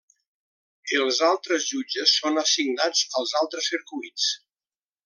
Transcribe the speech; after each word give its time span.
Els 0.99 1.19
altres 1.27 1.67
jutges 1.73 2.15
són 2.23 2.43
assignats 2.45 3.07
als 3.23 3.39
altres 3.45 3.71
circuits. 3.75 4.31